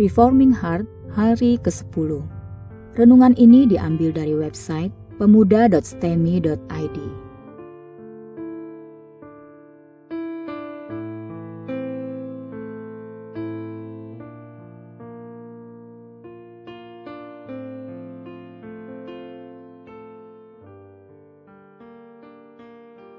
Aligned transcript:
Reforming 0.00 0.56
Heart 0.56 0.88
hari 1.12 1.60
ke-10. 1.60 2.24
Renungan 2.96 3.36
ini 3.36 3.68
diambil 3.68 4.16
dari 4.16 4.32
website 4.32 4.88
pemuda.stemi.id. 5.20 6.96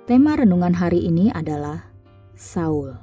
Tema 0.10 0.34
renungan 0.34 0.74
hari 0.74 1.06
ini 1.06 1.30
adalah 1.30 1.94
Saul. 2.34 2.98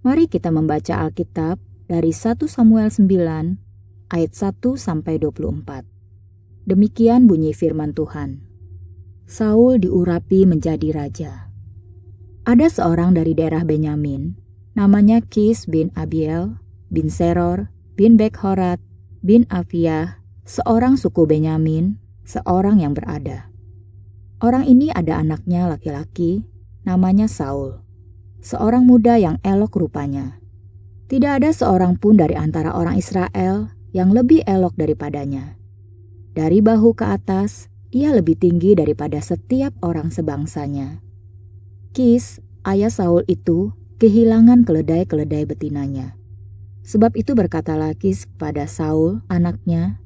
Mari 0.00 0.32
kita 0.32 0.48
membaca 0.48 1.04
Alkitab 1.04 1.73
dari 1.84 2.16
1 2.16 2.40
Samuel 2.48 2.88
9 2.88 3.60
ayat 4.08 4.32
1 4.32 4.56
sampai 4.80 5.20
24. 5.20 5.84
Demikian 6.64 7.28
bunyi 7.28 7.52
firman 7.52 7.92
Tuhan. 7.92 8.40
Saul 9.28 9.80
diurapi 9.80 10.48
menjadi 10.48 10.88
raja. 10.96 11.32
Ada 12.44 12.68
seorang 12.68 13.16
dari 13.16 13.32
daerah 13.32 13.64
Benyamin, 13.64 14.36
namanya 14.76 15.20
Kis 15.24 15.64
bin 15.64 15.88
Abiel, 15.96 16.60
bin 16.92 17.08
Seror, 17.08 17.72
bin 17.96 18.20
Bekhorat, 18.20 18.80
bin 19.24 19.48
Afiah, 19.48 20.20
seorang 20.44 21.00
suku 21.00 21.24
Benyamin, 21.24 21.96
seorang 22.28 22.84
yang 22.84 22.92
berada. 22.92 23.48
Orang 24.44 24.68
ini 24.68 24.92
ada 24.92 25.20
anaknya 25.20 25.68
laki-laki, 25.68 26.44
namanya 26.84 27.28
Saul, 27.28 27.80
seorang 28.44 28.84
muda 28.84 29.16
yang 29.16 29.40
elok 29.40 29.80
rupanya. 29.80 30.43
Tidak 31.04 31.42
ada 31.42 31.52
seorang 31.52 32.00
pun 32.00 32.16
dari 32.16 32.32
antara 32.32 32.72
orang 32.72 32.96
Israel 32.96 33.68
yang 33.92 34.10
lebih 34.10 34.42
elok 34.48 34.74
daripadanya. 34.74 35.56
Dari 36.34 36.64
bahu 36.64 36.96
ke 36.96 37.06
atas, 37.06 37.68
ia 37.94 38.10
lebih 38.10 38.40
tinggi 38.40 38.74
daripada 38.74 39.22
setiap 39.22 39.70
orang 39.84 40.10
sebangsanya. 40.10 40.98
Kis, 41.94 42.42
ayah 42.66 42.90
Saul 42.90 43.22
itu, 43.30 43.70
kehilangan 44.02 44.66
keledai-keledai 44.66 45.46
betinanya. 45.46 46.18
Sebab 46.82 47.14
itu 47.14 47.38
berkatalah 47.38 47.94
Kis 47.94 48.26
kepada 48.26 48.66
Saul, 48.66 49.22
anaknya, 49.30 50.02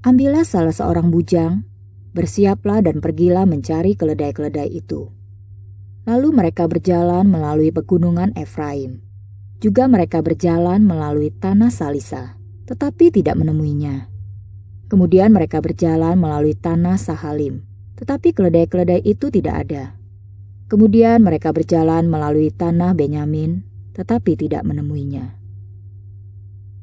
Ambillah 0.00 0.48
salah 0.48 0.72
seorang 0.72 1.12
bujang 1.12 1.68
Bersiaplah 2.10 2.82
dan 2.82 2.98
pergilah 2.98 3.46
mencari 3.46 3.94
keledai-keledai 3.94 4.66
itu. 4.66 5.14
Lalu 6.10 6.34
mereka 6.34 6.66
berjalan 6.66 7.30
melalui 7.30 7.70
pegunungan 7.70 8.34
Efraim. 8.34 9.09
Juga 9.60 9.84
mereka 9.86 10.24
berjalan 10.24 10.80
melalui 10.80 11.30
tanah 11.30 11.68
Salisa, 11.68 12.40
tetapi 12.64 13.12
tidak 13.12 13.36
menemuinya. 13.36 14.08
Kemudian 14.88 15.30
mereka 15.30 15.60
berjalan 15.60 16.16
melalui 16.16 16.56
tanah 16.56 16.96
Sahalim, 16.96 17.62
tetapi 18.00 18.32
keledai-keledai 18.32 19.04
itu 19.04 19.28
tidak 19.28 19.68
ada. 19.68 19.84
Kemudian 20.66 21.20
mereka 21.20 21.52
berjalan 21.52 22.08
melalui 22.08 22.48
tanah 22.50 22.96
Benyamin, 22.96 23.62
tetapi 23.92 24.34
tidak 24.34 24.64
menemuinya. 24.64 25.36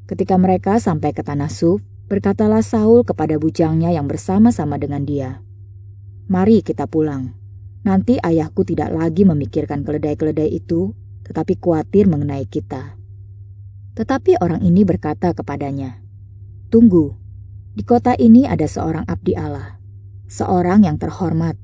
Ketika 0.06 0.38
mereka 0.38 0.80
sampai 0.80 1.12
ke 1.12 1.20
tanah 1.20 1.52
Suf, 1.52 1.82
Berkatalah 2.08 2.64
Saul 2.64 3.04
kepada 3.04 3.36
bujangnya 3.36 3.92
yang 3.92 4.08
bersama-sama 4.08 4.80
dengan 4.80 5.04
dia, 5.04 5.44
"Mari 6.24 6.64
kita 6.64 6.88
pulang. 6.88 7.36
Nanti 7.84 8.16
ayahku 8.16 8.64
tidak 8.64 8.96
lagi 8.96 9.28
memikirkan 9.28 9.84
keledai-keledai 9.84 10.48
itu, 10.48 10.96
tetapi 11.28 11.60
khawatir 11.60 12.08
mengenai 12.08 12.48
kita." 12.48 12.96
Tetapi 13.94 14.40
orang 14.40 14.64
ini 14.64 14.82
berkata 14.88 15.36
kepadanya, 15.36 16.00
"Tunggu, 16.72 17.14
di 17.78 17.86
kota 17.86 18.18
ini 18.18 18.42
ada 18.42 18.66
seorang 18.66 19.06
abdi 19.06 19.38
Allah, 19.38 19.78
seorang 20.26 20.82
yang 20.82 20.98
terhormat. 20.98 21.54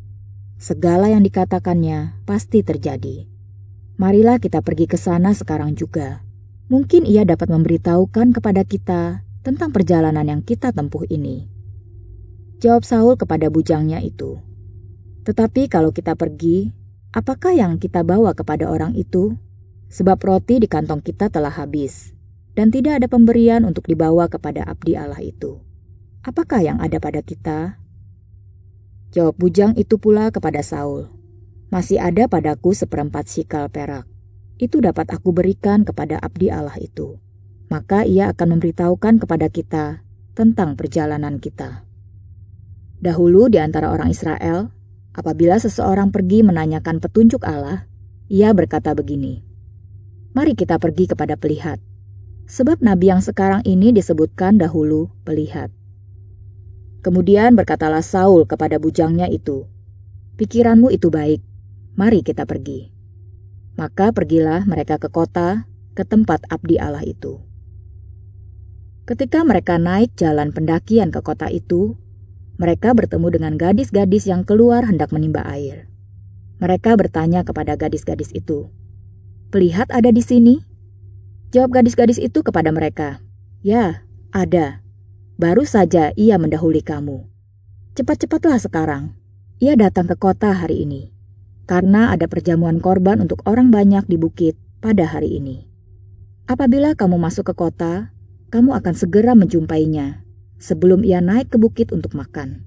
Segala 0.63 1.11
yang 1.11 1.27
dikatakannya 1.27 2.23
pasti 2.23 2.63
terjadi. 2.63 3.27
Marilah 3.99 4.39
kita 4.39 4.63
pergi 4.63 4.87
ke 4.87 4.95
sana 4.95 5.35
sekarang 5.35 5.75
juga. 5.75 6.23
Mungkin 6.71 7.05
ia 7.05 7.27
dapat 7.27 7.51
memberitahukan 7.51 8.31
kepada 8.31 8.63
kita 8.63 9.27
tentang 9.45 9.75
perjalanan 9.75 10.25
yang 10.25 10.41
kita 10.41 10.71
tempuh 10.71 11.03
ini. 11.13 11.51
Jawab 12.65 12.87
Saul 12.87 13.21
kepada 13.21 13.53
bujangnya 13.53 14.01
itu. 14.01 14.41
Tetapi 15.29 15.69
kalau 15.69 15.93
kita 15.93 16.17
pergi, 16.17 16.73
apakah 17.13 17.53
yang 17.53 17.77
kita 17.77 18.07
bawa 18.07 18.33
kepada 18.33 18.71
orang 18.71 18.97
itu? 18.97 19.37
Sebab 19.95 20.19
roti 20.19 20.59
di 20.59 20.67
kantong 20.67 21.07
kita 21.07 21.31
telah 21.31 21.55
habis, 21.55 22.11
dan 22.59 22.75
tidak 22.75 22.99
ada 22.99 23.07
pemberian 23.07 23.63
untuk 23.63 23.87
dibawa 23.87 24.27
kepada 24.27 24.67
abdi 24.67 24.99
Allah 24.99 25.23
itu. 25.23 25.63
Apakah 26.27 26.67
yang 26.67 26.83
ada 26.83 26.99
pada 26.99 27.23
kita? 27.23 27.79
Jawab 29.15 29.39
bujang 29.39 29.79
itu 29.79 30.03
pula 30.03 30.35
kepada 30.35 30.67
Saul, 30.67 31.07
Masih 31.71 32.03
ada 32.03 32.27
padaku 32.27 32.75
seperempat 32.75 33.31
sikal 33.31 33.71
perak. 33.71 34.11
Itu 34.59 34.83
dapat 34.83 35.15
aku 35.15 35.31
berikan 35.31 35.87
kepada 35.87 36.19
abdi 36.19 36.51
Allah 36.51 36.75
itu 36.83 37.23
maka 37.75 38.05
ia 38.05 38.31
akan 38.33 38.59
memberitahukan 38.59 39.19
kepada 39.19 39.51
kita 39.51 40.05
tentang 40.39 40.79
perjalanan 40.79 41.43
kita. 41.43 41.83
Dahulu 43.03 43.51
di 43.51 43.59
antara 43.61 43.93
orang 43.93 44.15
Israel, 44.15 44.73
apabila 45.11 45.59
seseorang 45.59 46.15
pergi 46.15 46.47
menanyakan 46.47 47.03
petunjuk 47.03 47.43
Allah, 47.43 47.91
ia 48.31 48.55
berkata 48.55 48.95
begini, 48.97 49.43
Mari 50.35 50.59
kita 50.59 50.83
pergi 50.83 51.07
kepada 51.07 51.39
pelihat, 51.39 51.79
sebab 52.51 52.83
nabi 52.83 53.15
yang 53.15 53.23
sekarang 53.23 53.63
ini 53.63 53.95
disebutkan 53.95 54.59
dahulu 54.59 55.15
pelihat. 55.23 55.71
Kemudian 57.07 57.55
berkatalah 57.55 58.03
Saul 58.03 58.43
kepada 58.43 58.83
bujangnya 58.83 59.31
itu, 59.31 59.71
Pikiranmu 60.35 60.91
itu 60.91 61.15
baik, 61.15 61.39
mari 61.95 62.27
kita 62.27 62.43
pergi. 62.51 62.91
Maka 63.79 64.11
pergilah 64.11 64.67
mereka 64.67 64.99
ke 64.99 65.07
kota, 65.07 65.71
ke 65.95 66.03
tempat 66.03 66.43
abdi 66.51 66.83
Allah 66.83 67.07
itu. 67.07 67.39
Ketika 69.07 69.47
mereka 69.47 69.79
naik 69.79 70.19
jalan 70.19 70.51
pendakian 70.51 71.15
ke 71.15 71.23
kota 71.23 71.47
itu, 71.47 71.95
mereka 72.59 72.91
bertemu 72.99 73.31
dengan 73.31 73.55
gadis-gadis 73.55 74.27
yang 74.27 74.43
keluar 74.43 74.83
hendak 74.83 75.15
menimba 75.15 75.47
air. 75.47 75.87
Mereka 76.59 76.99
bertanya 76.99 77.47
kepada 77.47 77.79
gadis-gadis 77.79 78.35
itu, 78.35 78.75
"Pelihat 79.55 79.87
ada 79.95 80.11
di 80.11 80.19
sini?" 80.19 80.67
Jawab 81.55 81.79
gadis-gadis 81.79 82.19
itu 82.19 82.43
kepada 82.43 82.75
mereka, 82.75 83.23
"Ya, 83.63 84.03
ada. 84.35 84.83
Baru 85.39 85.63
saja 85.63 86.11
ia 86.19 86.35
mendahului 86.35 86.83
kamu. 86.83 87.31
Cepat-cepatlah 87.95 88.59
sekarang. 88.59 89.15
Ia 89.63 89.79
datang 89.79 90.11
ke 90.11 90.19
kota 90.19 90.51
hari 90.51 90.83
ini, 90.83 91.15
karena 91.71 92.11
ada 92.11 92.27
perjamuan 92.27 92.83
korban 92.83 93.23
untuk 93.23 93.47
orang 93.47 93.71
banyak 93.71 94.03
di 94.11 94.19
bukit 94.19 94.59
pada 94.83 95.07
hari 95.07 95.39
ini. 95.39 95.71
Apabila 96.51 96.99
kamu 96.99 97.23
masuk 97.23 97.51
ke 97.51 97.55
kota, 97.55 98.11
kamu 98.51 98.75
akan 98.75 98.95
segera 98.99 99.39
menjumpainya 99.39 100.27
sebelum 100.59 101.07
ia 101.07 101.23
naik 101.23 101.55
ke 101.55 101.59
bukit 101.63 101.95
untuk 101.95 102.19
makan. 102.19 102.67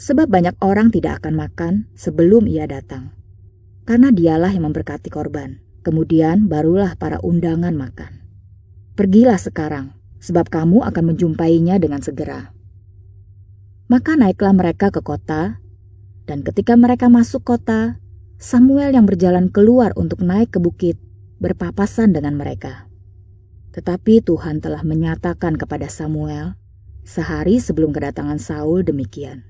Sebab 0.00 0.32
banyak 0.32 0.56
orang 0.64 0.88
tidak 0.88 1.20
akan 1.20 1.36
makan 1.36 1.74
sebelum 1.92 2.48
ia 2.48 2.64
datang. 2.64 3.12
Karena 3.84 4.08
dialah 4.08 4.56
yang 4.56 4.72
memberkati 4.72 5.12
korban. 5.12 5.65
Kemudian 5.86 6.50
barulah 6.50 6.98
para 6.98 7.22
undangan 7.22 7.70
makan. 7.70 8.26
Pergilah 8.98 9.38
sekarang, 9.38 9.94
sebab 10.18 10.50
kamu 10.50 10.82
akan 10.82 11.14
menjumpainya 11.14 11.78
dengan 11.78 12.02
segera. 12.02 12.50
Maka 13.86 14.18
naiklah 14.18 14.50
mereka 14.50 14.90
ke 14.90 14.98
kota, 14.98 15.62
dan 16.26 16.42
ketika 16.42 16.74
mereka 16.74 17.06
masuk 17.06 17.46
kota, 17.46 18.02
Samuel 18.34 18.98
yang 18.98 19.06
berjalan 19.06 19.46
keluar 19.46 19.94
untuk 19.94 20.26
naik 20.26 20.50
ke 20.50 20.58
bukit 20.58 20.98
berpapasan 21.38 22.10
dengan 22.10 22.34
mereka. 22.34 22.90
Tetapi 23.70 24.26
Tuhan 24.26 24.58
telah 24.58 24.82
menyatakan 24.82 25.54
kepada 25.54 25.86
Samuel 25.86 26.58
sehari 27.06 27.62
sebelum 27.62 27.94
kedatangan 27.94 28.42
Saul 28.42 28.82
demikian. 28.82 29.46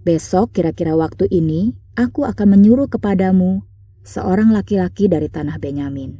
Besok 0.00 0.56
kira-kira 0.56 0.96
waktu 0.96 1.28
ini 1.28 1.76
aku 1.92 2.24
akan 2.24 2.56
menyuruh 2.56 2.88
kepadamu 2.88 3.68
seorang 4.02 4.50
laki-laki 4.50 5.06
dari 5.06 5.30
tanah 5.30 5.58
Benyamin. 5.58 6.18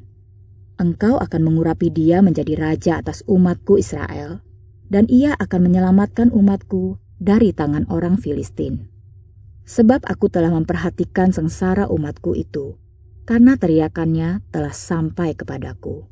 Engkau 0.79 1.19
akan 1.19 1.43
mengurapi 1.47 1.91
dia 1.93 2.25
menjadi 2.25 2.59
raja 2.59 2.93
atas 2.99 3.23
umatku 3.31 3.79
Israel, 3.79 4.43
dan 4.91 5.07
ia 5.07 5.35
akan 5.39 5.71
menyelamatkan 5.71 6.35
umatku 6.35 6.99
dari 7.23 7.55
tangan 7.55 7.87
orang 7.87 8.19
Filistin. 8.19 8.91
Sebab 9.63 10.03
aku 10.11 10.27
telah 10.27 10.51
memperhatikan 10.51 11.31
sengsara 11.31 11.87
umatku 11.87 12.35
itu, 12.35 12.75
karena 13.23 13.55
teriakannya 13.55 14.43
telah 14.51 14.75
sampai 14.75 15.39
kepadaku. 15.39 16.11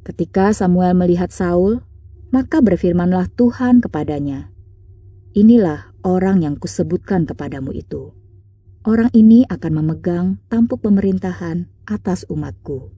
Ketika 0.00 0.56
Samuel 0.56 0.96
melihat 0.96 1.28
Saul, 1.28 1.84
maka 2.32 2.64
berfirmanlah 2.64 3.28
Tuhan 3.36 3.84
kepadanya, 3.84 4.48
Inilah 5.30 5.94
orang 6.02 6.42
yang 6.42 6.58
kusebutkan 6.58 7.22
kepadamu 7.22 7.70
itu. 7.70 8.10
Orang 8.80 9.12
ini 9.12 9.44
akan 9.44 9.72
memegang 9.76 10.26
tampuk 10.48 10.80
pemerintahan 10.80 11.68
atas 11.84 12.24
umatku. 12.32 12.88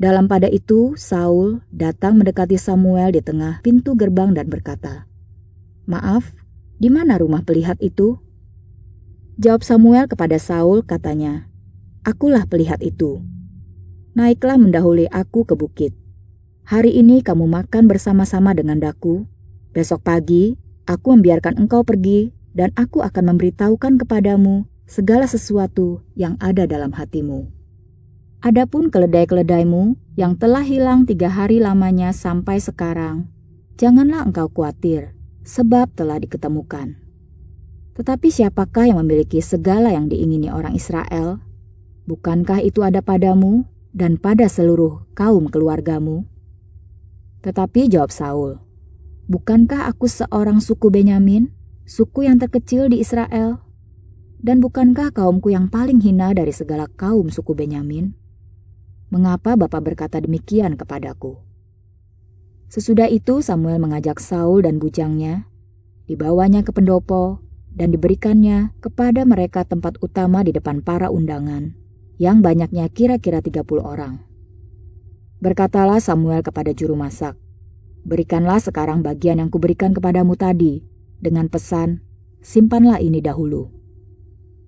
Dalam 0.00 0.24
pada 0.24 0.48
itu, 0.48 0.96
Saul 0.96 1.60
datang 1.68 2.16
mendekati 2.16 2.56
Samuel 2.56 3.12
di 3.12 3.20
tengah 3.20 3.60
pintu 3.60 3.92
gerbang 3.92 4.32
dan 4.32 4.48
berkata, 4.48 5.04
"Maaf, 5.84 6.32
di 6.80 6.88
mana 6.88 7.20
rumah 7.20 7.44
pelihat 7.44 7.76
itu?" 7.84 8.16
Jawab 9.36 9.60
Samuel 9.68 10.08
kepada 10.08 10.40
Saul, 10.40 10.80
katanya, 10.80 11.44
"Akulah 12.00 12.48
pelihat 12.48 12.80
itu. 12.80 13.20
Naiklah 14.16 14.56
mendahului 14.56 15.12
aku 15.12 15.44
ke 15.44 15.60
bukit. 15.60 15.92
Hari 16.64 16.88
ini 16.88 17.20
kamu 17.20 17.44
makan 17.44 17.84
bersama-sama 17.84 18.56
dengan 18.56 18.80
daku. 18.80 19.28
Besok 19.76 20.08
pagi, 20.08 20.56
aku 20.88 21.20
membiarkan 21.20 21.60
engkau 21.60 21.84
pergi, 21.84 22.32
dan 22.54 22.70
aku 22.78 23.02
akan 23.02 23.34
memberitahukan 23.34 24.00
kepadamu 24.00 24.64
segala 24.86 25.26
sesuatu 25.26 26.06
yang 26.14 26.38
ada 26.38 26.64
dalam 26.64 26.94
hatimu." 26.94 27.50
Adapun 28.44 28.92
keledai-keledaimu 28.92 29.96
yang 30.20 30.36
telah 30.36 30.60
hilang 30.60 31.08
tiga 31.08 31.32
hari 31.32 31.64
lamanya 31.64 32.12
sampai 32.12 32.60
sekarang, 32.60 33.26
janganlah 33.80 34.20
engkau 34.20 34.52
khawatir, 34.52 35.16
sebab 35.48 35.88
telah 35.96 36.20
diketemukan. 36.20 37.00
Tetapi 37.96 38.28
siapakah 38.28 38.90
yang 38.90 39.00
memiliki 39.00 39.40
segala 39.40 39.96
yang 39.96 40.12
diingini 40.12 40.52
orang 40.52 40.76
Israel? 40.76 41.40
Bukankah 42.04 42.60
itu 42.60 42.84
ada 42.84 43.00
padamu 43.00 43.64
dan 43.96 44.20
pada 44.20 44.44
seluruh 44.44 45.08
kaum 45.16 45.48
keluargamu? 45.48 46.28
Tetapi 47.40 47.88
jawab 47.88 48.12
Saul, 48.12 48.60
Bukankah 49.24 49.88
aku 49.88 50.04
seorang 50.04 50.60
suku 50.60 50.92
Benyamin, 50.92 51.48
suku 51.84 52.24
yang 52.24 52.40
terkecil 52.40 52.88
di 52.88 53.04
Israel? 53.04 53.60
Dan 54.44 54.60
bukankah 54.60 55.12
kaumku 55.12 55.52
yang 55.52 55.72
paling 55.72 56.04
hina 56.04 56.32
dari 56.36 56.52
segala 56.52 56.88
kaum 56.88 57.32
suku 57.32 57.56
Benyamin? 57.56 58.12
Mengapa 59.08 59.56
Bapak 59.56 59.80
berkata 59.80 60.20
demikian 60.20 60.76
kepadaku? 60.76 61.40
Sesudah 62.68 63.08
itu 63.08 63.40
Samuel 63.40 63.80
mengajak 63.80 64.20
Saul 64.20 64.64
dan 64.64 64.80
bujangnya, 64.80 65.48
dibawanya 66.08 66.64
ke 66.64 66.72
pendopo, 66.72 67.40
dan 67.72 67.92
diberikannya 67.92 68.72
kepada 68.80 69.24
mereka 69.24 69.64
tempat 69.64 70.00
utama 70.00 70.44
di 70.44 70.52
depan 70.52 70.80
para 70.80 71.08
undangan, 71.08 71.72
yang 72.16 72.40
banyaknya 72.40 72.88
kira-kira 72.92 73.40
30 73.40 73.64
orang. 73.80 74.24
Berkatalah 75.40 76.00
Samuel 76.00 76.40
kepada 76.40 76.72
juru 76.72 76.96
masak, 76.96 77.36
Berikanlah 78.04 78.60
sekarang 78.60 79.00
bagian 79.00 79.40
yang 79.40 79.48
kuberikan 79.48 79.96
kepadamu 79.96 80.36
tadi, 80.36 80.84
dengan 81.20 81.50
pesan, 81.50 82.02
simpanlah 82.42 82.98
ini 82.98 83.20
dahulu. 83.22 83.70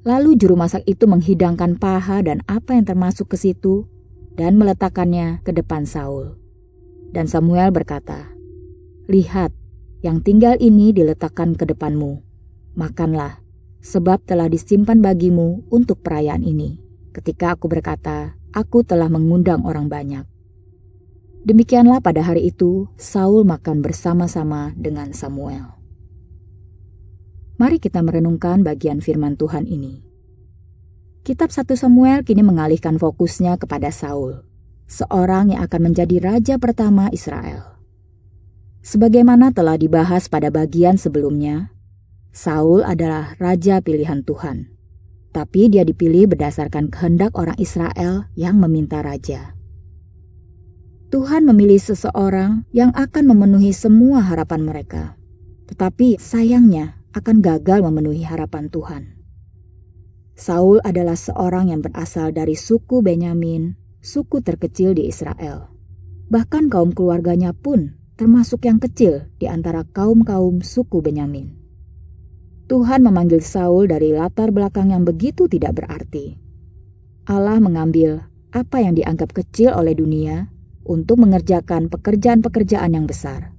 Lalu 0.07 0.39
juru 0.39 0.55
masak 0.55 0.87
itu 0.87 1.11
menghidangkan 1.11 1.83
paha 1.83 2.23
dan 2.23 2.39
apa 2.47 2.79
yang 2.79 2.87
termasuk 2.87 3.35
ke 3.35 3.37
situ, 3.39 3.91
dan 4.37 4.55
meletakkannya 4.61 5.43
ke 5.43 5.51
depan 5.51 5.83
Saul. 5.83 6.39
Dan 7.11 7.27
Samuel 7.27 7.75
berkata, 7.75 8.31
Lihat, 9.11 9.51
yang 10.07 10.23
tinggal 10.23 10.55
ini 10.63 10.95
diletakkan 10.95 11.59
ke 11.59 11.67
depanmu. 11.67 12.23
Makanlah, 12.79 13.43
sebab 13.83 14.23
telah 14.23 14.47
disimpan 14.47 15.03
bagimu 15.03 15.67
untuk 15.71 16.03
perayaan 16.03 16.43
ini. 16.43 16.79
Ketika 17.15 17.57
aku 17.57 17.67
berkata, 17.67 18.37
aku 18.53 18.85
telah 18.85 19.09
mengundang 19.09 19.65
orang 19.65 19.89
banyak. 19.89 20.27
Demikianlah 21.47 22.03
pada 22.03 22.27
hari 22.27 22.51
itu, 22.51 22.91
Saul 22.99 23.47
makan 23.47 23.79
bersama-sama 23.79 24.75
dengan 24.75 25.15
Samuel. 25.15 25.76
Mari 27.57 27.81
kita 27.81 28.05
merenungkan 28.05 28.61
bagian 28.61 29.01
firman 29.01 29.41
Tuhan 29.41 29.65
ini. 29.65 30.05
Kitab 31.25 31.49
1 31.49 31.73
Samuel 31.73 32.21
kini 32.21 32.45
mengalihkan 32.45 33.01
fokusnya 33.01 33.57
kepada 33.57 33.89
Saul, 33.89 34.45
seorang 34.85 35.57
yang 35.57 35.65
akan 35.65 35.89
menjadi 35.89 36.21
raja 36.21 36.61
pertama 36.61 37.09
Israel. 37.17 37.81
Sebagaimana 38.85 39.57
telah 39.57 39.81
dibahas 39.81 40.29
pada 40.29 40.53
bagian 40.53 41.01
sebelumnya, 41.01 41.73
Saul 42.29 42.85
adalah 42.85 43.41
raja 43.41 43.81
pilihan 43.81 44.21
Tuhan, 44.21 44.77
tapi 45.33 45.73
dia 45.73 45.89
dipilih 45.89 46.29
berdasarkan 46.37 46.93
kehendak 46.93 47.33
orang 47.41 47.57
Israel 47.57 48.29
yang 48.37 48.61
meminta 48.61 49.01
raja. 49.01 49.57
Tuhan 51.09 51.49
memilih 51.49 51.81
seseorang 51.81 52.69
yang 52.77 52.93
akan 52.93 53.33
memenuhi 53.33 53.73
semua 53.73 54.21
harapan 54.21 54.61
mereka, 54.61 55.17
tetapi 55.73 56.21
sayangnya 56.21 57.01
akan 57.17 57.41
gagal 57.41 57.81
memenuhi 57.81 58.29
harapan 58.29 58.69
Tuhan. 58.69 59.17
Saul 60.37 60.85
adalah 60.85 61.17
seorang 61.17 61.73
yang 61.73 61.81
berasal 61.81 62.29
dari 62.29 62.53
suku 62.53 63.01
Benyamin, 63.01 63.73
suku 64.05 64.45
terkecil 64.45 64.93
di 64.93 65.09
Israel. 65.09 65.73
Bahkan 66.29 66.69
kaum 66.69 66.93
keluarganya 66.93 67.57
pun 67.57 67.97
termasuk 68.21 68.69
yang 68.69 68.77
kecil 68.77 69.33
di 69.41 69.49
antara 69.49 69.89
kaum-kaum 69.89 70.61
suku 70.61 71.01
Benyamin. 71.01 71.57
Tuhan 72.69 73.01
memanggil 73.01 73.41
Saul 73.41 73.89
dari 73.89 74.13
latar 74.13 74.53
belakang 74.53 74.93
yang 74.93 75.09
begitu 75.09 75.49
tidak 75.49 75.81
berarti. 75.81 76.37
Allah 77.25 77.57
mengambil 77.57 78.29
apa 78.53 78.85
yang 78.85 78.93
dianggap 78.93 79.33
kecil 79.33 79.73
oleh 79.73 79.97
dunia 79.97 80.53
untuk 80.85 81.17
mengerjakan 81.17 81.89
pekerjaan-pekerjaan 81.89 82.93
yang 82.93 83.09
besar. 83.09 83.56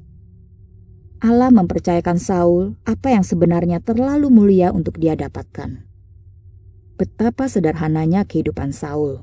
Allah 1.23 1.49
mempercayakan 1.49 2.21
Saul 2.21 2.77
apa 2.85 3.13
yang 3.13 3.25
sebenarnya 3.25 3.81
terlalu 3.81 4.29
mulia 4.29 4.69
untuk 4.69 5.01
dia 5.01 5.17
dapatkan 5.17 5.87
betapa 6.97 7.45
sederhananya 7.45 8.25
kehidupan 8.25 8.73
Saul. 8.73 9.21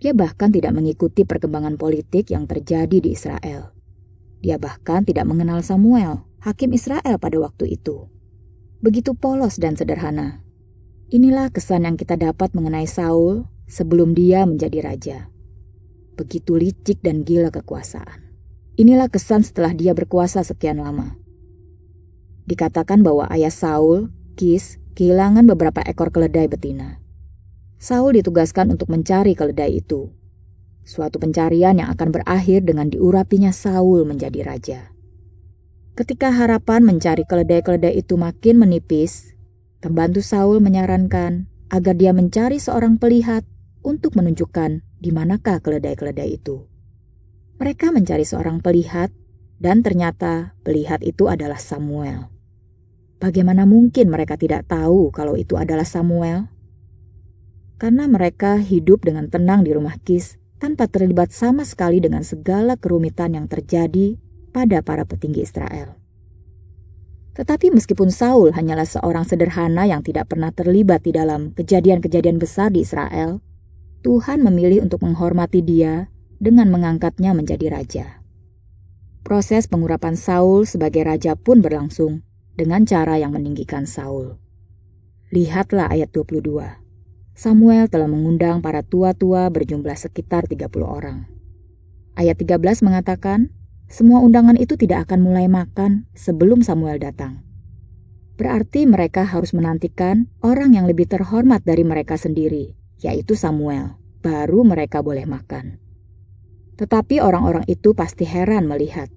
Dia 0.00 0.16
bahkan 0.16 0.48
tidak 0.48 0.72
mengikuti 0.72 1.28
perkembangan 1.28 1.76
politik 1.76 2.32
yang 2.32 2.48
terjadi 2.48 2.96
di 2.96 3.12
Israel. 3.12 3.76
Dia 4.40 4.56
bahkan 4.56 5.04
tidak 5.04 5.28
mengenal 5.28 5.60
Samuel, 5.60 6.24
hakim 6.40 6.72
Israel 6.72 7.20
pada 7.20 7.36
waktu 7.40 7.76
itu. 7.76 8.08
Begitu 8.80 9.16
polos 9.16 9.60
dan 9.60 9.76
sederhana. 9.76 10.44
Inilah 11.12 11.52
kesan 11.52 11.84
yang 11.84 11.96
kita 12.00 12.16
dapat 12.16 12.52
mengenai 12.56 12.88
Saul 12.88 13.48
sebelum 13.68 14.16
dia 14.16 14.44
menjadi 14.48 14.78
raja. 14.84 15.18
Begitu 16.16 16.56
licik 16.56 17.04
dan 17.04 17.24
gila 17.24 17.52
kekuasaan. 17.52 18.24
Inilah 18.76 19.08
kesan 19.12 19.44
setelah 19.44 19.76
dia 19.76 19.92
berkuasa 19.92 20.40
sekian 20.40 20.80
lama. 20.80 21.16
Dikatakan 22.44 23.00
bahwa 23.00 23.24
ayah 23.32 23.52
Saul, 23.52 24.12
Kis, 24.36 24.76
kehilangan 24.94 25.48
beberapa 25.48 25.80
ekor 25.80 26.12
keledai 26.12 26.46
betina. 26.46 27.00
Saul 27.80 28.16
ditugaskan 28.16 28.72
untuk 28.72 28.92
mencari 28.92 29.32
keledai 29.32 29.80
itu. 29.80 30.12
Suatu 30.84 31.16
pencarian 31.16 31.80
yang 31.80 31.88
akan 31.88 32.12
berakhir 32.12 32.64
dengan 32.64 32.92
diurapinya 32.92 33.52
Saul 33.52 34.04
menjadi 34.04 34.40
raja. 34.44 34.80
Ketika 35.94 36.34
harapan 36.34 36.84
mencari 36.84 37.24
keledai-keledai 37.24 37.94
itu 37.96 38.18
makin 38.18 38.60
menipis, 38.60 39.32
pembantu 39.78 40.20
Saul 40.20 40.58
menyarankan 40.60 41.46
agar 41.70 41.94
dia 41.94 42.10
mencari 42.10 42.58
seorang 42.58 42.98
pelihat 42.98 43.46
untuk 43.86 44.18
menunjukkan 44.18 44.82
di 44.98 45.10
manakah 45.14 45.62
keledai-keledai 45.62 46.34
itu. 46.34 46.66
Mereka 47.62 47.94
mencari 47.94 48.26
seorang 48.26 48.58
pelihat 48.58 49.14
dan 49.62 49.86
ternyata 49.86 50.58
pelihat 50.66 51.00
itu 51.06 51.30
adalah 51.30 51.62
Samuel. 51.62 52.33
Bagaimana 53.22 53.64
mungkin 53.64 54.10
mereka 54.10 54.34
tidak 54.34 54.66
tahu 54.66 55.14
kalau 55.14 55.38
itu 55.38 55.54
adalah 55.54 55.86
Samuel? 55.86 56.50
Karena 57.78 58.06
mereka 58.10 58.58
hidup 58.58 59.06
dengan 59.06 59.30
tenang 59.30 59.62
di 59.62 59.74
rumah 59.74 59.98
Kis 60.02 60.38
tanpa 60.58 60.88
terlibat 60.88 61.30
sama 61.34 61.62
sekali 61.66 62.00
dengan 62.00 62.22
segala 62.24 62.78
kerumitan 62.78 63.36
yang 63.36 63.46
terjadi 63.50 64.16
pada 64.54 64.80
para 64.80 65.04
petinggi 65.04 65.42
Israel. 65.44 65.98
Tetapi 67.34 67.74
meskipun 67.74 68.14
Saul 68.14 68.54
hanyalah 68.54 68.86
seorang 68.86 69.26
sederhana 69.26 69.90
yang 69.90 70.06
tidak 70.06 70.30
pernah 70.30 70.54
terlibat 70.54 71.02
di 71.02 71.10
dalam 71.10 71.50
kejadian-kejadian 71.50 72.38
besar 72.38 72.70
di 72.70 72.86
Israel, 72.86 73.42
Tuhan 74.06 74.46
memilih 74.46 74.86
untuk 74.86 75.02
menghormati 75.02 75.58
dia 75.58 76.06
dengan 76.38 76.70
mengangkatnya 76.70 77.34
menjadi 77.34 77.66
raja. 77.74 78.06
Proses 79.26 79.66
pengurapan 79.66 80.14
Saul 80.14 80.68
sebagai 80.68 81.02
raja 81.02 81.34
pun 81.34 81.58
berlangsung 81.58 82.22
dengan 82.54 82.86
cara 82.86 83.18
yang 83.18 83.34
meninggikan 83.34 83.82
Saul. 83.82 84.38
Lihatlah 85.34 85.90
ayat 85.90 86.14
22. 86.14 86.54
Samuel 87.34 87.90
telah 87.90 88.06
mengundang 88.06 88.62
para 88.62 88.86
tua-tua 88.86 89.50
berjumlah 89.50 89.98
sekitar 89.98 90.46
30 90.46 90.70
orang. 90.86 91.26
Ayat 92.14 92.38
13 92.38 92.86
mengatakan, 92.86 93.50
semua 93.90 94.22
undangan 94.22 94.54
itu 94.54 94.78
tidak 94.78 95.10
akan 95.10 95.26
mulai 95.26 95.50
makan 95.50 96.06
sebelum 96.14 96.62
Samuel 96.62 97.02
datang. 97.02 97.42
Berarti 98.38 98.86
mereka 98.86 99.26
harus 99.26 99.50
menantikan 99.50 100.30
orang 100.38 100.78
yang 100.78 100.86
lebih 100.86 101.10
terhormat 101.10 101.66
dari 101.66 101.82
mereka 101.82 102.14
sendiri, 102.14 102.78
yaitu 103.02 103.34
Samuel. 103.34 103.98
Baru 104.22 104.62
mereka 104.62 105.02
boleh 105.02 105.26
makan. 105.26 105.82
Tetapi 106.78 107.18
orang-orang 107.18 107.66
itu 107.66 107.98
pasti 107.98 108.22
heran 108.26 108.70
melihat 108.70 109.10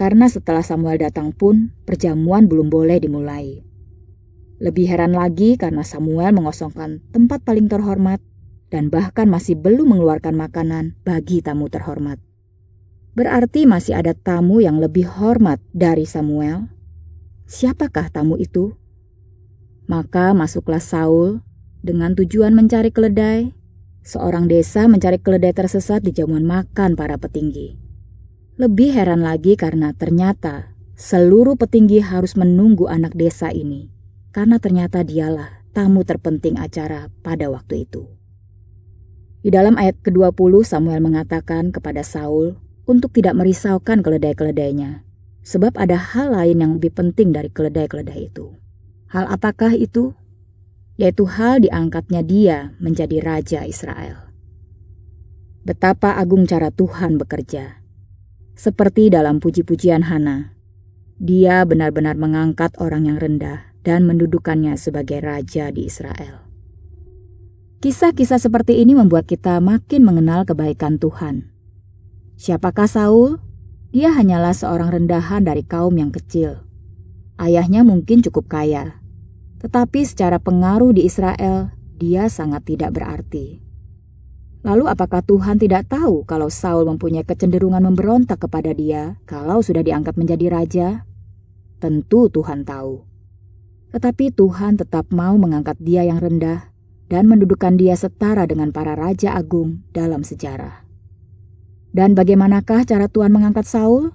karena 0.00 0.32
setelah 0.32 0.64
Samuel 0.64 0.96
datang 0.96 1.28
pun 1.36 1.76
perjamuan 1.84 2.48
belum 2.48 2.72
boleh 2.72 3.04
dimulai. 3.04 3.60
Lebih 4.56 4.88
heran 4.88 5.12
lagi 5.12 5.60
karena 5.60 5.84
Samuel 5.84 6.32
mengosongkan 6.32 7.04
tempat 7.12 7.44
paling 7.44 7.68
terhormat 7.68 8.16
dan 8.72 8.88
bahkan 8.88 9.28
masih 9.28 9.60
belum 9.60 9.92
mengeluarkan 9.92 10.40
makanan 10.40 10.96
bagi 11.04 11.44
tamu 11.44 11.68
terhormat. 11.68 12.16
Berarti 13.12 13.68
masih 13.68 13.92
ada 13.92 14.16
tamu 14.16 14.64
yang 14.64 14.80
lebih 14.80 15.04
hormat 15.04 15.60
dari 15.76 16.08
Samuel. 16.08 16.72
Siapakah 17.44 18.08
tamu 18.08 18.40
itu? 18.40 18.72
Maka 19.84 20.32
masuklah 20.32 20.80
Saul 20.80 21.44
dengan 21.84 22.16
tujuan 22.16 22.56
mencari 22.56 22.88
keledai. 22.88 23.52
Seorang 24.00 24.48
desa 24.48 24.88
mencari 24.88 25.20
keledai 25.20 25.52
tersesat 25.52 26.00
di 26.00 26.16
jamuan 26.16 26.48
makan 26.48 26.96
para 26.96 27.20
petinggi. 27.20 27.89
Lebih 28.60 28.92
heran 28.92 29.24
lagi 29.24 29.56
karena 29.56 29.96
ternyata 29.96 30.76
seluruh 30.92 31.56
petinggi 31.56 32.04
harus 32.04 32.36
menunggu 32.36 32.92
anak 32.92 33.16
desa 33.16 33.48
ini. 33.48 33.88
Karena 34.36 34.60
ternyata 34.60 35.00
dialah 35.00 35.64
tamu 35.72 36.04
terpenting 36.04 36.60
acara 36.60 37.08
pada 37.24 37.48
waktu 37.48 37.88
itu. 37.88 38.04
Di 39.40 39.48
dalam 39.48 39.80
ayat 39.80 40.04
ke-20 40.04 40.60
Samuel 40.68 41.00
mengatakan 41.00 41.72
kepada 41.72 42.04
Saul 42.04 42.60
untuk 42.84 43.16
tidak 43.16 43.32
merisaukan 43.40 44.04
keledai-keledainya. 44.04 45.08
Sebab 45.40 45.80
ada 45.80 45.96
hal 45.96 46.36
lain 46.36 46.60
yang 46.60 46.72
lebih 46.76 46.92
penting 46.92 47.32
dari 47.32 47.48
keledai-keledai 47.48 48.28
itu. 48.28 48.60
Hal 49.08 49.24
apakah 49.32 49.72
itu? 49.72 50.12
Yaitu 51.00 51.24
hal 51.32 51.64
diangkatnya 51.64 52.20
dia 52.20 52.76
menjadi 52.76 53.24
Raja 53.24 53.64
Israel. 53.64 54.28
Betapa 55.64 56.20
agung 56.20 56.44
cara 56.44 56.68
Tuhan 56.68 57.16
bekerja. 57.16 57.79
Seperti 58.60 59.08
dalam 59.08 59.40
puji-pujian 59.40 60.04
Hana, 60.04 60.52
dia 61.16 61.64
benar-benar 61.64 62.20
mengangkat 62.20 62.76
orang 62.76 63.08
yang 63.08 63.16
rendah 63.16 63.72
dan 63.80 64.04
mendudukannya 64.04 64.76
sebagai 64.76 65.24
raja 65.24 65.72
di 65.72 65.88
Israel. 65.88 66.44
Kisah-kisah 67.80 68.36
seperti 68.36 68.84
ini 68.84 68.92
membuat 68.92 69.24
kita 69.24 69.56
makin 69.64 70.04
mengenal 70.04 70.44
kebaikan 70.44 71.00
Tuhan. 71.00 71.48
Siapakah 72.36 72.84
Saul? 72.84 73.40
Dia 73.96 74.12
hanyalah 74.12 74.52
seorang 74.52 74.92
rendahan 74.92 75.40
dari 75.40 75.64
kaum 75.64 75.96
yang 75.96 76.12
kecil. 76.12 76.60
Ayahnya 77.40 77.80
mungkin 77.80 78.20
cukup 78.20 78.52
kaya, 78.52 79.00
tetapi 79.64 80.04
secara 80.04 80.36
pengaruh 80.36 80.92
di 80.92 81.08
Israel, 81.08 81.72
dia 81.96 82.28
sangat 82.28 82.68
tidak 82.68 82.92
berarti. 82.92 83.69
Lalu 84.60 84.92
apakah 84.92 85.24
Tuhan 85.24 85.56
tidak 85.56 85.88
tahu 85.88 86.28
kalau 86.28 86.52
Saul 86.52 86.84
mempunyai 86.84 87.24
kecenderungan 87.24 87.80
memberontak 87.80 88.44
kepada 88.44 88.76
dia 88.76 89.16
kalau 89.24 89.64
sudah 89.64 89.80
diangkat 89.80 90.20
menjadi 90.20 90.46
raja? 90.52 90.88
Tentu 91.80 92.28
Tuhan 92.28 92.68
tahu. 92.68 93.08
Tetapi 93.96 94.36
Tuhan 94.36 94.76
tetap 94.76 95.08
mau 95.16 95.40
mengangkat 95.40 95.80
dia 95.80 96.04
yang 96.04 96.20
rendah 96.20 96.68
dan 97.08 97.24
mendudukan 97.24 97.80
dia 97.80 97.96
setara 97.96 98.44
dengan 98.44 98.68
para 98.68 98.92
raja 98.92 99.32
agung 99.32 99.80
dalam 99.96 100.20
sejarah. 100.20 100.84
Dan 101.90 102.12
bagaimanakah 102.12 102.84
cara 102.84 103.08
Tuhan 103.08 103.32
mengangkat 103.32 103.64
Saul? 103.64 104.12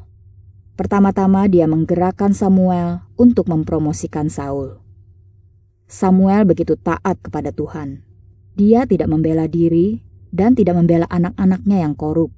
Pertama-tama 0.78 1.50
dia 1.50 1.66
menggerakkan 1.66 2.38
Samuel 2.38 3.02
untuk 3.18 3.50
mempromosikan 3.50 4.30
Saul. 4.30 4.78
Samuel 5.90 6.46
begitu 6.46 6.78
taat 6.78 7.18
kepada 7.20 7.50
Tuhan. 7.50 8.06
Dia 8.56 8.88
tidak 8.88 9.12
membela 9.12 9.50
diri 9.50 10.06
dan 10.36 10.52
tidak 10.52 10.76
membela 10.76 11.08
anak-anaknya 11.08 11.88
yang 11.88 11.96
korup. 11.96 12.36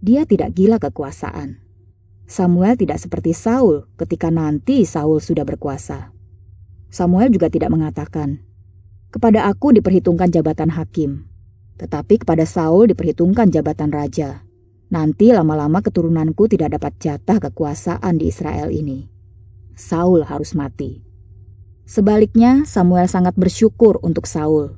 Dia 0.00 0.24
tidak 0.24 0.56
gila 0.56 0.80
kekuasaan. 0.80 1.60
Samuel 2.24 2.80
tidak 2.80 2.96
seperti 2.96 3.36
Saul 3.36 3.84
ketika 4.00 4.32
nanti 4.32 4.88
Saul 4.88 5.20
sudah 5.20 5.44
berkuasa. 5.44 6.16
Samuel 6.88 7.28
juga 7.28 7.52
tidak 7.52 7.68
mengatakan, 7.68 8.40
"Kepada 9.12 9.44
aku 9.44 9.76
diperhitungkan 9.76 10.32
jabatan 10.32 10.72
hakim, 10.72 11.28
tetapi 11.76 12.24
kepada 12.24 12.48
Saul 12.48 12.88
diperhitungkan 12.88 13.52
jabatan 13.52 13.92
raja. 13.92 14.48
Nanti 14.88 15.28
lama-lama 15.36 15.84
keturunanku 15.84 16.48
tidak 16.48 16.80
dapat 16.80 16.96
jatah 16.96 17.36
kekuasaan 17.44 18.16
di 18.16 18.32
Israel 18.32 18.72
ini. 18.72 19.12
Saul 19.76 20.24
harus 20.24 20.56
mati." 20.56 21.04
Sebaliknya, 21.88 22.68
Samuel 22.68 23.08
sangat 23.08 23.36
bersyukur 23.36 23.96
untuk 24.04 24.28
Saul. 24.28 24.77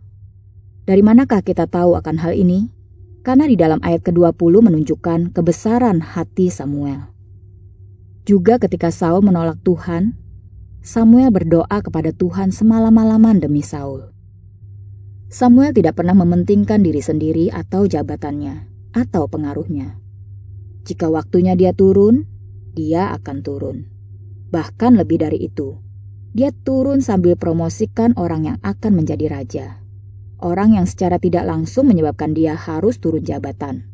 Dari 0.89 1.05
manakah 1.05 1.45
kita 1.45 1.69
tahu 1.69 1.97
akan 1.97 2.17
hal 2.17 2.33
ini? 2.33 2.73
Karena 3.21 3.45
di 3.45 3.57
dalam 3.57 3.85
ayat 3.85 4.01
ke-20 4.01 4.65
menunjukkan 4.65 5.37
kebesaran 5.37 6.01
hati 6.01 6.49
Samuel. 6.49 7.13
Juga 8.25 8.57
ketika 8.57 8.89
Saul 8.89 9.21
menolak 9.21 9.61
Tuhan, 9.61 10.17
Samuel 10.81 11.29
berdoa 11.29 11.85
kepada 11.85 12.17
Tuhan 12.17 12.49
semalam-malaman 12.49 13.37
demi 13.37 13.61
Saul. 13.61 14.09
Samuel 15.29 15.77
tidak 15.77 16.01
pernah 16.01 16.17
mementingkan 16.17 16.81
diri 16.81 17.05
sendiri 17.05 17.53
atau 17.53 17.85
jabatannya, 17.85 18.65
atau 18.97 19.29
pengaruhnya. 19.29 20.01
Jika 20.89 21.13
waktunya 21.13 21.53
dia 21.55 21.77
turun, 21.77 22.25
dia 22.73 23.13
akan 23.13 23.45
turun. 23.45 23.85
Bahkan 24.51 24.97
lebih 24.97 25.21
dari 25.21 25.45
itu, 25.45 25.77
dia 26.33 26.55
turun 26.55 27.05
sambil 27.05 27.37
promosikan 27.37 28.17
orang 28.17 28.49
yang 28.49 28.59
akan 28.65 28.93
menjadi 28.97 29.27
raja. 29.29 29.67
Orang 30.41 30.73
yang 30.73 30.89
secara 30.89 31.21
tidak 31.21 31.45
langsung 31.45 31.85
menyebabkan 31.93 32.33
dia 32.33 32.57
harus 32.57 32.97
turun 32.97 33.21
jabatan. 33.21 33.85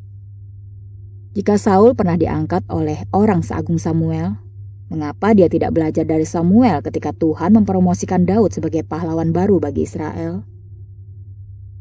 Jika 1.35 1.59
Saul 1.59 1.99
pernah 1.99 2.15
diangkat 2.15 2.71
oleh 2.71 3.03
orang 3.11 3.43
seagung 3.43 3.83
Samuel, 3.83 4.39
mengapa 4.87 5.35
dia 5.35 5.51
tidak 5.51 5.75
belajar 5.75 6.07
dari 6.07 6.23
Samuel 6.23 6.87
ketika 6.87 7.11
Tuhan 7.11 7.51
mempromosikan 7.59 8.25
Daud 8.25 8.55
sebagai 8.55 8.87
pahlawan 8.87 9.35
baru 9.35 9.59
bagi 9.59 9.85
Israel? 9.85 10.47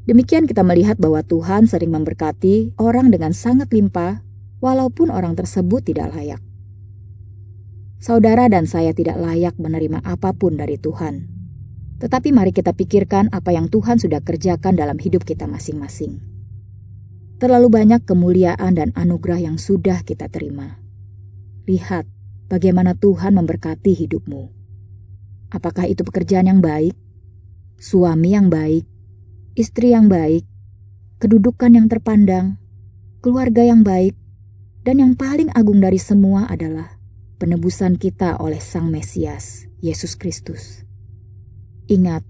Demikian 0.10 0.50
kita 0.50 0.66
melihat 0.66 0.98
bahwa 0.98 1.22
Tuhan 1.22 1.70
sering 1.70 1.94
memberkati 1.94 2.74
orang 2.82 3.14
dengan 3.14 3.38
sangat 3.38 3.70
limpah, 3.70 4.26
walaupun 4.66 5.14
orang 5.14 5.38
tersebut 5.38 5.86
tidak 5.86 6.10
layak. 6.14 6.42
Saudara 8.02 8.50
dan 8.50 8.66
saya 8.66 8.98
tidak 8.98 9.18
layak 9.22 9.58
menerima 9.62 10.02
apa 10.02 10.34
pun 10.34 10.58
dari 10.58 10.78
Tuhan. 10.82 11.45
Tetapi 11.96 12.36
mari 12.36 12.52
kita 12.52 12.76
pikirkan 12.76 13.32
apa 13.32 13.56
yang 13.56 13.72
Tuhan 13.72 13.98
sudah 13.98 14.20
kerjakan 14.20 14.76
dalam 14.76 15.00
hidup 15.00 15.24
kita 15.24 15.48
masing-masing. 15.48 16.20
Terlalu 17.40 17.68
banyak 17.68 18.04
kemuliaan 18.04 18.76
dan 18.76 18.92
anugerah 18.96 19.44
yang 19.44 19.58
sudah 19.60 20.04
kita 20.04 20.28
terima. 20.32 20.80
Lihat 21.68 22.08
bagaimana 22.48 22.96
Tuhan 22.96 23.36
memberkati 23.36 23.92
hidupmu. 24.06 24.52
Apakah 25.52 25.88
itu 25.88 26.04
pekerjaan 26.04 26.52
yang 26.52 26.60
baik, 26.60 26.96
suami 27.80 28.36
yang 28.36 28.52
baik, 28.52 28.84
istri 29.56 29.96
yang 29.96 30.08
baik, 30.12 30.44
kedudukan 31.20 31.76
yang 31.76 31.88
terpandang, 31.88 32.60
keluarga 33.24 33.64
yang 33.64 33.84
baik, 33.84 34.16
dan 34.86 35.02
yang 35.02 35.14
paling 35.18 35.50
agung 35.58 35.82
dari 35.82 35.98
semua 35.98 36.46
adalah 36.46 37.02
penebusan 37.42 37.98
kita 37.98 38.38
oleh 38.38 38.62
Sang 38.62 38.88
Mesias, 38.94 39.66
Yesus 39.82 40.14
Kristus. 40.14 40.85
Ingat 41.86 42.26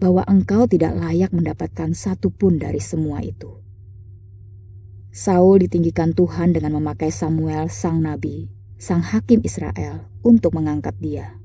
bahwa 0.00 0.24
engkau 0.24 0.64
tidak 0.64 0.96
layak 0.96 1.30
mendapatkan 1.32 1.92
satu 1.92 2.32
pun 2.32 2.56
dari 2.56 2.80
semua 2.80 3.20
itu. 3.20 3.60
Saul 5.14 5.62
ditinggikan 5.62 6.10
Tuhan 6.10 6.50
dengan 6.56 6.80
memakai 6.80 7.14
Samuel, 7.14 7.70
sang 7.70 8.02
nabi, 8.02 8.50
sang 8.80 9.04
hakim 9.04 9.44
Israel, 9.46 10.10
untuk 10.26 10.56
mengangkat 10.58 10.98
dia. 10.98 11.38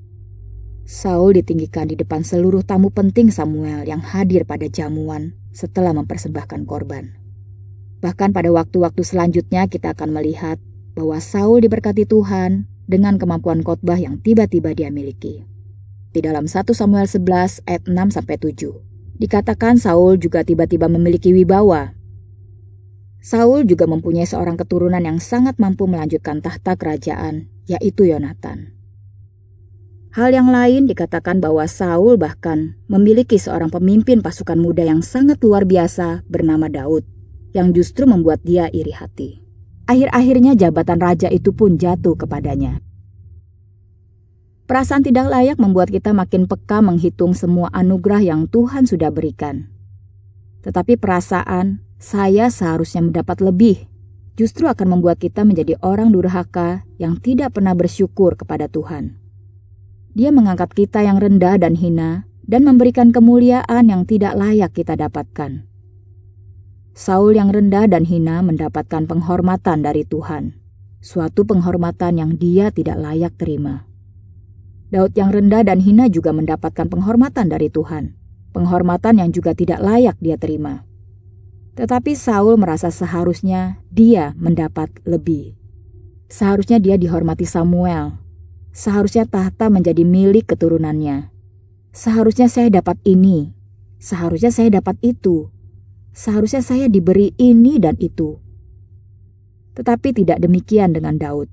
Saul 0.90 1.38
ditinggikan 1.38 1.86
di 1.86 1.94
depan 1.94 2.26
seluruh 2.26 2.66
tamu 2.66 2.90
penting 2.90 3.30
Samuel 3.30 3.86
yang 3.86 4.02
hadir 4.02 4.42
pada 4.42 4.66
jamuan 4.66 5.38
setelah 5.54 5.94
mempersembahkan 5.94 6.66
korban. 6.66 7.14
Bahkan 8.02 8.34
pada 8.34 8.50
waktu-waktu 8.50 9.06
selanjutnya 9.06 9.70
kita 9.70 9.94
akan 9.94 10.18
melihat 10.18 10.58
bahwa 10.98 11.22
Saul 11.22 11.62
diberkati 11.62 12.08
Tuhan 12.08 12.66
dengan 12.90 13.22
kemampuan 13.22 13.62
khotbah 13.62 14.02
yang 14.02 14.18
tiba-tiba 14.18 14.74
dia 14.74 14.90
miliki. 14.90 15.46
Di 16.10 16.18
dalam 16.26 16.50
1 16.50 16.74
Samuel 16.74 17.06
11 17.06 17.62
ayat 17.70 17.86
6 17.86 18.18
sampai 18.18 18.34
7, 18.34 18.82
dikatakan 19.22 19.78
Saul 19.78 20.18
juga 20.18 20.42
tiba-tiba 20.42 20.90
memiliki 20.90 21.30
wibawa. 21.30 21.94
Saul 23.22 23.62
juga 23.62 23.86
mempunyai 23.86 24.26
seorang 24.26 24.58
keturunan 24.58 24.98
yang 24.98 25.22
sangat 25.22 25.62
mampu 25.62 25.86
melanjutkan 25.86 26.42
tahta 26.42 26.74
kerajaan, 26.74 27.46
yaitu 27.70 28.10
Yonatan. 28.10 28.74
Hal 30.10 30.34
yang 30.34 30.50
lain 30.50 30.90
dikatakan 30.90 31.38
bahwa 31.38 31.62
Saul 31.70 32.18
bahkan 32.18 32.74
memiliki 32.90 33.38
seorang 33.38 33.70
pemimpin 33.70 34.18
pasukan 34.18 34.58
muda 34.58 34.82
yang 34.82 35.06
sangat 35.06 35.38
luar 35.46 35.62
biasa 35.62 36.26
bernama 36.26 36.66
Daud, 36.66 37.06
yang 37.54 37.70
justru 37.70 38.10
membuat 38.10 38.42
dia 38.42 38.66
iri 38.74 38.90
hati. 38.90 39.46
Akhir-akhirnya 39.86 40.58
jabatan 40.58 40.98
raja 40.98 41.30
itu 41.30 41.54
pun 41.54 41.78
jatuh 41.78 42.18
kepadanya. 42.18 42.82
Perasaan 44.70 45.02
tidak 45.02 45.34
layak 45.34 45.58
membuat 45.58 45.90
kita 45.90 46.14
makin 46.14 46.46
peka 46.46 46.78
menghitung 46.78 47.34
semua 47.34 47.74
anugerah 47.74 48.22
yang 48.22 48.46
Tuhan 48.46 48.86
sudah 48.86 49.10
berikan. 49.10 49.66
Tetapi 50.62 50.94
perasaan 50.94 51.82
saya 51.98 52.46
seharusnya 52.54 53.02
mendapat 53.02 53.42
lebih 53.42 53.90
justru 54.38 54.70
akan 54.70 54.94
membuat 54.94 55.18
kita 55.18 55.42
menjadi 55.42 55.74
orang 55.82 56.14
durhaka 56.14 56.86
yang 57.02 57.18
tidak 57.18 57.58
pernah 57.58 57.74
bersyukur 57.74 58.38
kepada 58.38 58.70
Tuhan. 58.70 59.18
Dia 60.14 60.30
mengangkat 60.30 60.70
kita 60.70 61.02
yang 61.02 61.18
rendah 61.18 61.58
dan 61.58 61.74
hina 61.74 62.30
dan 62.46 62.62
memberikan 62.62 63.10
kemuliaan 63.10 63.90
yang 63.90 64.06
tidak 64.06 64.38
layak 64.38 64.70
kita 64.70 64.94
dapatkan. 64.94 65.66
Saul 66.94 67.34
yang 67.34 67.50
rendah 67.50 67.90
dan 67.90 68.06
hina 68.06 68.38
mendapatkan 68.38 69.10
penghormatan 69.10 69.82
dari 69.82 70.06
Tuhan, 70.06 70.54
suatu 71.02 71.42
penghormatan 71.42 72.22
yang 72.22 72.38
dia 72.38 72.70
tidak 72.70 73.02
layak 73.02 73.34
terima. 73.34 73.89
Daud 74.90 75.14
yang 75.14 75.30
rendah 75.30 75.62
dan 75.62 75.78
hina 75.78 76.10
juga 76.10 76.34
mendapatkan 76.34 76.90
penghormatan 76.90 77.46
dari 77.46 77.70
Tuhan, 77.70 78.18
penghormatan 78.50 79.22
yang 79.22 79.30
juga 79.30 79.54
tidak 79.54 79.78
layak 79.78 80.18
dia 80.18 80.34
terima. 80.34 80.82
Tetapi 81.78 82.18
Saul 82.18 82.58
merasa 82.58 82.90
seharusnya 82.90 83.78
dia 83.94 84.34
mendapat 84.34 84.90
lebih. 85.06 85.54
Seharusnya 86.26 86.82
dia 86.82 86.98
dihormati 86.98 87.46
Samuel. 87.46 88.18
Seharusnya 88.74 89.30
tahta 89.30 89.70
menjadi 89.70 90.02
milik 90.02 90.50
keturunannya. 90.50 91.30
Seharusnya 91.94 92.50
saya 92.50 92.70
dapat 92.70 92.98
ini. 93.06 93.54
Seharusnya 94.02 94.50
saya 94.50 94.74
dapat 94.74 94.98
itu. 95.06 95.54
Seharusnya 96.10 96.66
saya 96.66 96.90
diberi 96.90 97.30
ini 97.38 97.78
dan 97.78 97.94
itu. 98.02 98.42
Tetapi 99.78 100.18
tidak 100.18 100.42
demikian 100.42 100.90
dengan 100.98 101.14
Daud. 101.14 101.46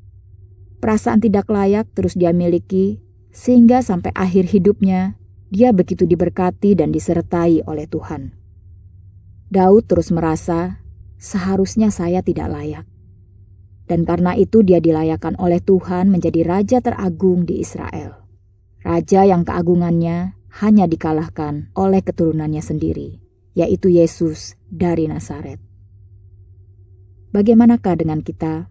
Perasaan 0.82 1.22
tidak 1.22 1.50
layak 1.50 1.90
terus 1.94 2.18
dia 2.18 2.34
miliki 2.34 3.07
sehingga 3.38 3.86
sampai 3.86 4.10
akhir 4.18 4.50
hidupnya 4.50 5.14
dia 5.54 5.70
begitu 5.70 6.10
diberkati 6.10 6.74
dan 6.74 6.90
disertai 6.90 7.62
oleh 7.70 7.86
Tuhan. 7.86 8.34
Daud 9.54 9.86
terus 9.86 10.10
merasa, 10.10 10.82
seharusnya 11.22 11.94
saya 11.94 12.26
tidak 12.26 12.50
layak. 12.50 12.86
Dan 13.86 14.04
karena 14.04 14.34
itu 14.34 14.66
dia 14.66 14.82
dilayakan 14.82 15.38
oleh 15.38 15.62
Tuhan 15.62 16.10
menjadi 16.10 16.44
raja 16.44 16.78
teragung 16.82 17.46
di 17.46 17.62
Israel. 17.62 18.26
Raja 18.82 19.24
yang 19.24 19.46
keagungannya 19.46 20.36
hanya 20.60 20.90
dikalahkan 20.90 21.72
oleh 21.78 22.02
keturunannya 22.02 22.60
sendiri, 22.60 23.22
yaitu 23.54 23.94
Yesus 23.94 24.58
dari 24.68 25.08
Nazaret. 25.08 25.62
Bagaimanakah 27.32 27.96
dengan 28.02 28.20
kita? 28.20 28.68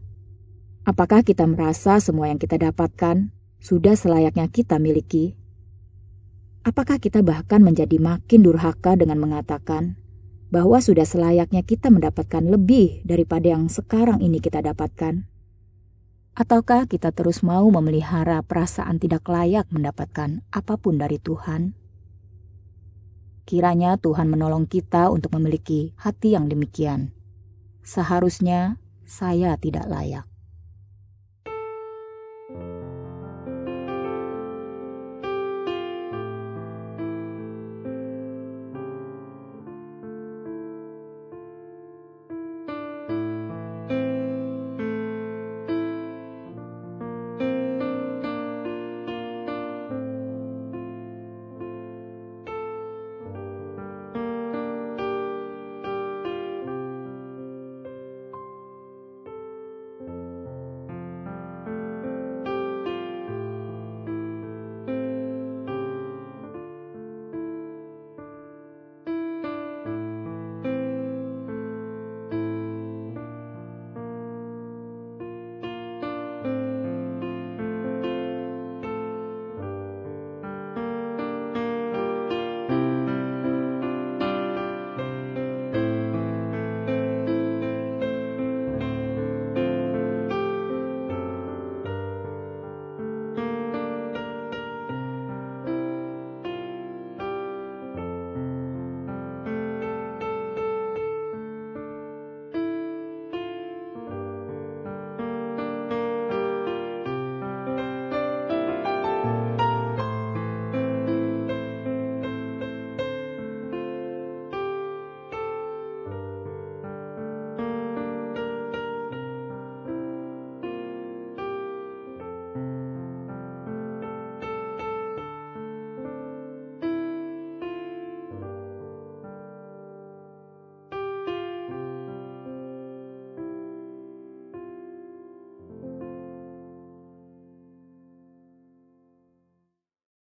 Apakah 0.85 1.25
kita 1.25 1.47
merasa 1.49 1.97
semua 2.03 2.29
yang 2.29 2.37
kita 2.37 2.61
dapatkan 2.61 3.36
sudah 3.61 3.97
selayaknya 3.97 4.47
kita 4.53 4.77
miliki? 4.77 5.37
Apakah 6.67 6.99
kita 6.99 7.23
bahkan 7.23 7.63
menjadi 7.63 7.97
makin 8.03 8.43
durhaka 8.43 8.99
dengan 8.99 9.23
mengatakan 9.23 9.95
bahwa 10.51 10.83
sudah 10.83 11.07
selayaknya 11.07 11.63
kita 11.63 11.95
mendapatkan 11.95 12.43
lebih 12.43 13.07
daripada 13.07 13.55
yang 13.55 13.71
sekarang 13.71 14.19
ini 14.19 14.43
kita 14.43 14.61
dapatkan? 14.63 15.31
Ataukah 16.37 16.85
kita 16.85 17.17
terus 17.17 17.41
mau 17.41 17.65
memelihara 17.73 18.45
perasaan 18.45 19.01
tidak 19.01 19.25
layak 19.25 19.71
mendapatkan 19.73 20.45
apa 20.53 20.75
pun 20.77 21.01
dari 21.01 21.17
Tuhan? 21.17 21.73
Kiranya 23.47 23.97
Tuhan 23.97 24.27
menolong 24.29 24.67
kita 24.69 25.09
untuk 25.09 25.33
memiliki 25.39 25.95
hati 25.97 26.35
yang 26.35 26.51
demikian. 26.51 27.15
Seharusnya 27.87 28.77
saya 29.07 29.55
tidak 29.57 29.87
layak. 29.87 30.27